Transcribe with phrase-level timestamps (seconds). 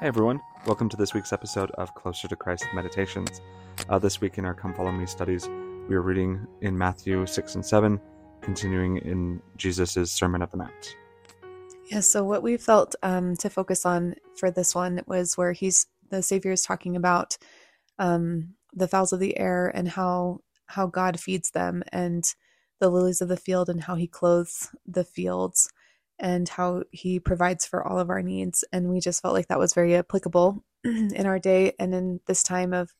[0.00, 0.40] Hi, everyone.
[0.66, 3.40] Welcome to this week's episode of Closer to Christ Meditations.
[3.88, 5.48] Uh, this week in our Come Follow Me studies,
[5.88, 8.00] we are reading in Matthew 6 and 7,
[8.40, 10.96] continuing in Jesus' Sermon of the Mount.
[11.92, 15.86] Yeah, so what we felt um, to focus on for this one was where he's
[16.10, 17.38] the Savior is talking about
[18.00, 22.24] um, the fowls of the air and how how God feeds them, and
[22.80, 25.68] the lilies of the field and how He clothes the fields
[26.18, 28.64] and how he provides for all of our needs.
[28.72, 32.42] And we just felt like that was very applicable in our day and in this
[32.42, 32.94] time of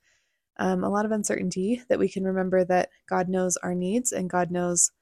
[0.56, 4.30] um, a lot of uncertainty, that we can remember that God knows our needs and
[4.30, 4.92] God knows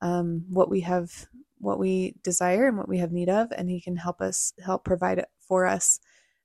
[0.00, 1.26] um, what we have,
[1.58, 4.84] what we desire and what we have need of, and He can help us, help
[4.84, 6.00] provide it for us.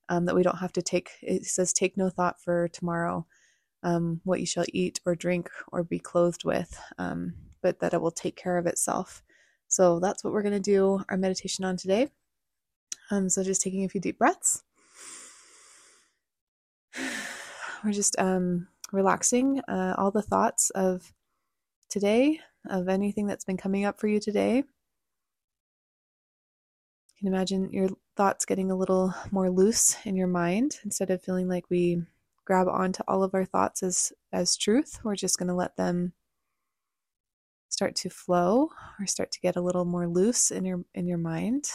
[0.07, 3.25] Um, that we don't have to take, it says, take no thought for tomorrow,
[3.81, 7.33] um, what you shall eat or drink or be clothed with, um,
[7.63, 9.23] but that it will take care of itself.
[9.75, 12.07] So that's what we're going to do our meditation on today.
[13.11, 14.63] Um, so just taking a few deep breaths.
[17.83, 21.11] We're just um, relaxing uh, all the thoughts of
[21.89, 24.59] today, of anything that's been coming up for you today.
[24.59, 24.63] You
[27.19, 31.49] can imagine your thoughts getting a little more loose in your mind instead of feeling
[31.49, 32.01] like we
[32.45, 34.99] grab onto all of our thoughts as as truth.
[35.03, 36.13] We're just going to let them
[37.75, 41.17] start to flow or start to get a little more loose in your in your
[41.17, 41.65] mind.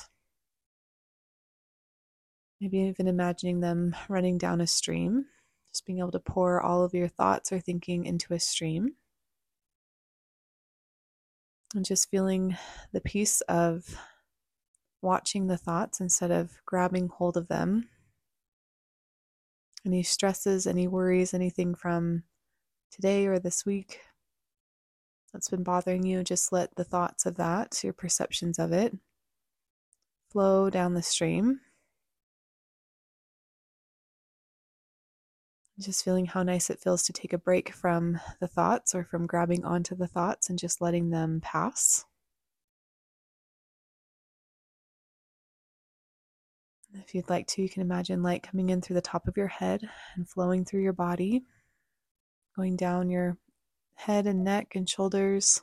[2.59, 5.27] Maybe even imagining them running down a stream
[5.73, 8.95] just being able to pour all of your thoughts or thinking into a stream.
[11.75, 12.57] And just feeling
[12.93, 13.97] the peace of
[15.03, 17.89] watching the thoughts instead of grabbing hold of them.
[19.87, 22.25] Any stresses any worries anything from
[22.91, 24.01] today or this week
[25.33, 28.97] that's been bothering you, just let the thoughts of that, your perceptions of it,
[30.31, 31.61] flow down the stream.
[35.79, 39.27] Just feeling how nice it feels to take a break from the thoughts or from
[39.27, 42.05] grabbing onto the thoughts and just letting them pass.
[46.93, 49.47] If you'd like to, you can imagine light coming in through the top of your
[49.47, 51.45] head and flowing through your body,
[52.57, 53.39] going down your
[54.01, 55.63] head and neck and shoulders.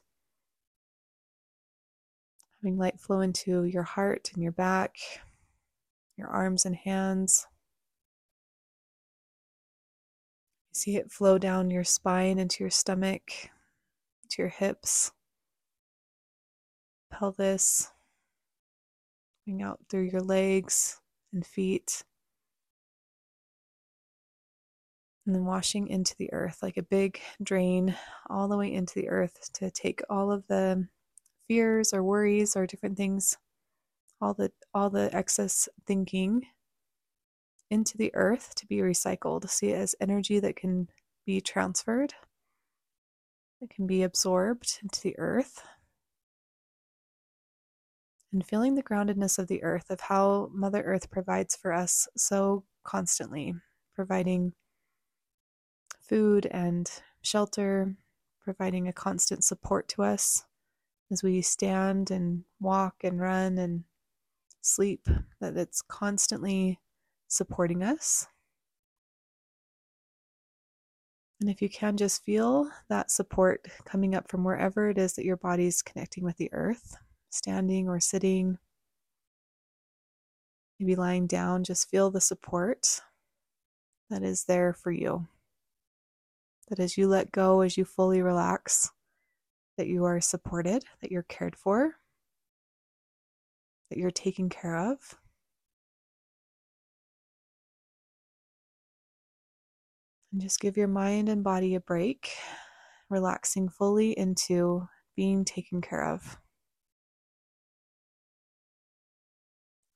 [2.61, 4.95] Having light flow into your heart and your back,
[6.17, 7.47] your arms and hands.
[10.69, 13.49] You see it flow down your spine into your stomach,
[14.29, 15.11] to your hips,
[17.11, 17.91] pelvis,
[19.45, 21.01] going out through your legs
[21.33, 22.03] and feet.
[25.27, 27.95] And then washing into the earth like a big drain
[28.29, 30.87] all the way into the earth to take all of the
[31.47, 33.37] fears or worries or different things
[34.19, 36.41] all the all the excess thinking
[37.69, 40.87] into the earth to be recycled see it as energy that can
[41.25, 42.13] be transferred
[43.61, 45.63] that can be absorbed into the earth.
[48.31, 52.65] And feeling the groundedness of the earth of how mother earth provides for us so
[52.83, 53.55] constantly
[53.95, 54.53] providing
[56.07, 56.89] food and
[57.21, 57.95] shelter,
[58.41, 60.45] providing a constant support to us
[61.11, 63.83] as we stand and walk and run and
[64.61, 65.07] sleep,
[65.39, 66.79] that it's constantly
[67.27, 68.27] supporting us.
[71.39, 75.25] And if you can just feel that support coming up from wherever it is that
[75.25, 76.95] your body's connecting with the earth,
[77.29, 78.57] standing or sitting,
[80.79, 83.01] maybe lying down, just feel the support
[84.09, 85.27] that is there for you.
[86.69, 88.91] That as you let go, as you fully relax,
[89.77, 91.95] that you are supported, that you're cared for,
[93.89, 95.15] that you're taken care of.
[100.33, 102.31] And just give your mind and body a break,
[103.09, 106.37] relaxing fully into being taken care of.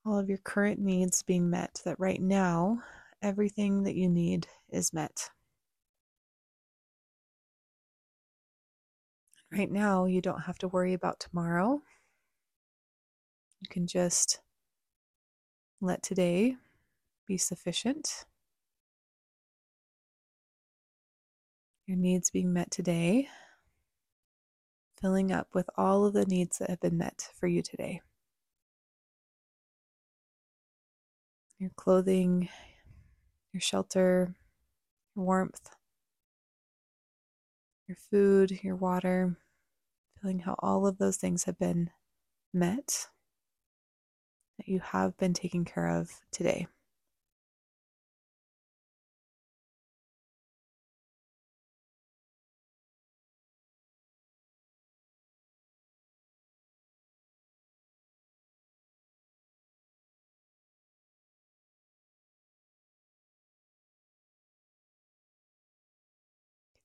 [0.06, 2.82] All of your current needs being met, that right now,
[3.22, 5.30] everything that you need is met.
[9.52, 11.82] Right now, you don't have to worry about tomorrow.
[13.60, 14.40] You can just
[15.82, 16.56] let today
[17.28, 18.26] be sufficient.
[21.86, 23.28] Your needs being met today,
[25.02, 28.00] filling up with all of the needs that have been met for you today.
[31.60, 32.48] Your clothing,
[33.52, 34.34] your shelter,
[35.14, 35.76] warmth,
[37.88, 39.36] your food, your water,
[40.22, 41.90] feeling how all of those things have been
[42.54, 43.08] met,
[44.58, 46.68] that you have been taken care of today.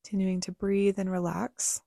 [0.05, 1.83] Continuing to breathe and relax.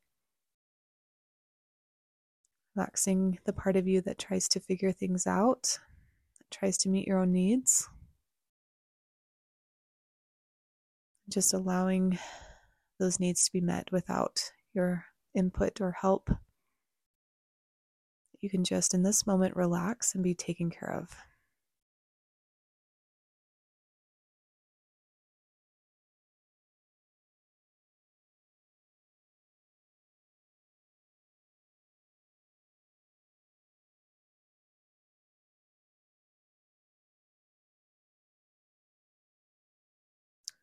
[2.80, 5.80] Relaxing the part of you that tries to figure things out,
[6.38, 7.90] that tries to meet your own needs.
[11.28, 12.18] Just allowing
[12.98, 15.04] those needs to be met without your
[15.36, 16.30] input or help.
[18.40, 21.18] You can just in this moment relax and be taken care of.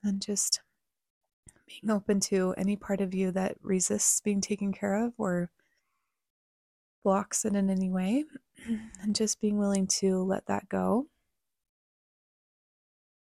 [0.06, 0.60] And just
[1.66, 5.50] being open to any part of you that resists being taken care of or
[7.02, 8.24] blocks it in any way,
[9.02, 11.06] and just being willing to let that go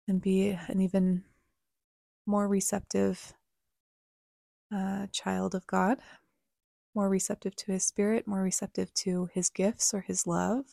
[0.07, 1.23] and be an even
[2.25, 3.33] more receptive
[4.73, 5.99] uh, child of God,
[6.93, 10.65] more receptive to His Spirit, more receptive to His gifts or His love,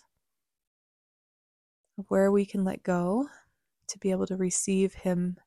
[2.08, 3.28] where we can let go
[3.88, 5.38] to be able to receive Him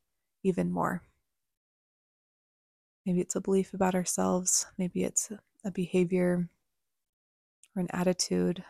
[0.45, 1.01] even more.
[3.05, 5.31] Maybe it's a belief about ourselves, maybe it's
[5.63, 6.47] a behavior
[7.75, 8.63] or an attitude.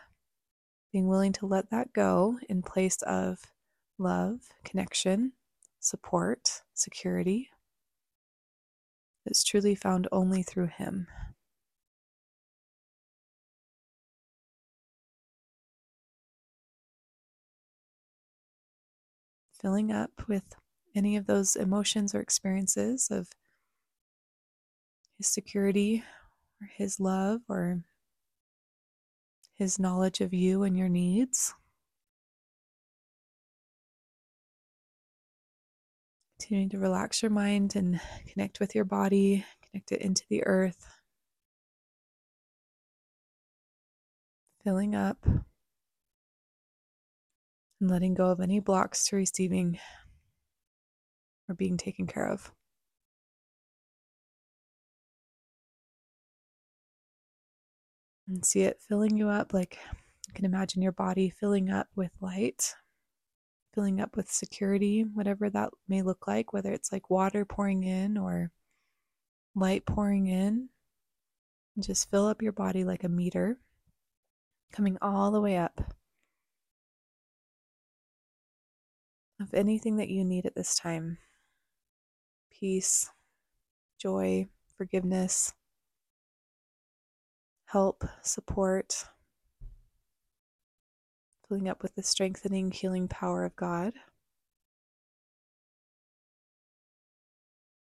[0.92, 3.40] Being willing to let that go in place of
[3.98, 5.32] love, connection,
[5.80, 7.50] support, security.
[9.26, 11.06] It's truly found only through Him.
[19.60, 20.54] Filling up with
[20.96, 23.28] any of those emotions or experiences of
[25.18, 26.02] his security
[26.60, 27.82] or his love or
[29.54, 31.54] his knowledge of you and your needs.
[36.38, 40.86] Continuing to relax your mind and connect with your body, connect it into the earth.
[44.62, 49.78] Filling up and letting go of any blocks to receiving
[51.48, 52.52] or being taken care of.
[58.28, 59.78] And see it filling you up like
[60.26, 62.74] you can imagine your body filling up with light,
[63.72, 68.18] filling up with security, whatever that may look like, whether it's like water pouring in
[68.18, 68.50] or
[69.54, 70.68] light pouring in.
[71.78, 73.58] Just fill up your body like a meter,
[74.72, 75.94] coming all the way up.
[79.38, 81.18] Of anything that you need at this time
[82.58, 83.10] peace,
[84.00, 85.52] joy, forgiveness,
[87.66, 89.04] help, support,
[91.46, 93.92] filling up with the strengthening, healing power of God,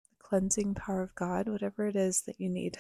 [0.10, 2.78] the cleansing power of God, whatever it is that you need.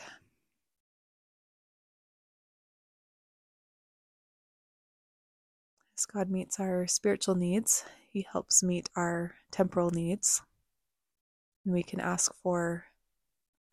[5.97, 10.41] As God meets our spiritual needs, He helps meet our temporal needs.
[11.65, 12.85] And we can ask for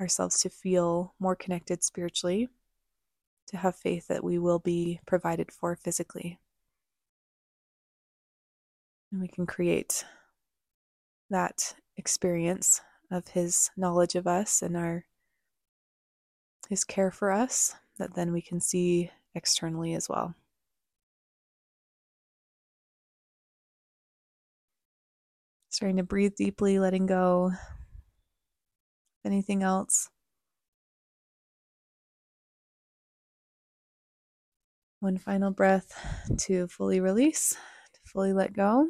[0.00, 2.48] ourselves to feel more connected spiritually,
[3.48, 6.38] to have faith that we will be provided for physically.
[9.12, 10.04] And we can create
[11.30, 12.80] that experience
[13.10, 15.04] of His knowledge of us and our
[16.68, 20.34] His care for us that then we can see externally as well.
[25.68, 27.52] Starting to breathe deeply, letting go
[29.24, 30.08] Anything else?
[35.00, 35.94] One final breath
[36.38, 38.88] to fully release, to fully let go.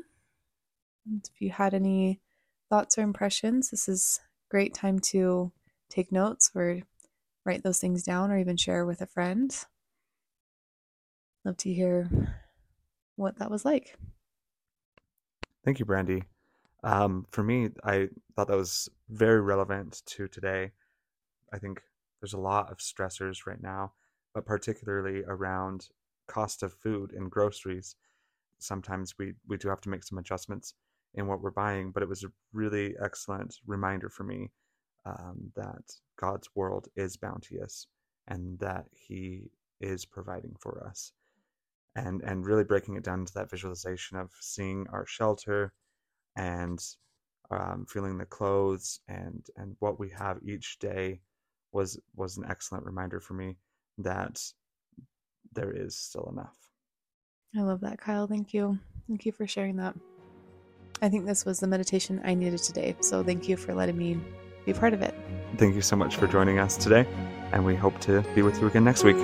[1.06, 2.20] And if you had any
[2.68, 5.52] thoughts or impressions, this is a great time to
[5.88, 6.80] take notes or
[7.44, 9.54] write those things down or even share with a friend.
[11.44, 12.08] Love to hear
[13.16, 13.96] what that was like.
[15.64, 16.24] Thank you, Brandi.
[16.82, 20.72] Um, for me, I thought that was very relevant to today.
[21.52, 21.82] I think
[22.20, 23.92] there's a lot of stressors right now,
[24.34, 25.88] but particularly around
[26.26, 27.96] cost of food and groceries.
[28.58, 30.74] Sometimes we, we do have to make some adjustments
[31.14, 34.50] in what we're buying, but it was a really excellent reminder for me
[35.04, 35.82] um, that
[36.18, 37.86] God's world is bounteous
[38.28, 41.12] and that He is providing for us.
[41.96, 45.72] And, and really breaking it down to that visualization of seeing our shelter,
[46.36, 46.78] and
[47.50, 51.20] um, feeling the clothes and and what we have each day
[51.72, 53.56] was was an excellent reminder for me
[53.98, 54.40] that
[55.52, 56.56] there is still enough.
[57.56, 58.26] I love that, Kyle.
[58.26, 58.78] Thank you.
[59.08, 59.96] Thank you for sharing that.
[61.02, 62.94] I think this was the meditation I needed today.
[63.00, 64.20] So thank you for letting me
[64.66, 65.14] be part of it.
[65.56, 67.06] thank you so much for joining us today,
[67.52, 69.16] and we hope to be with you again next week.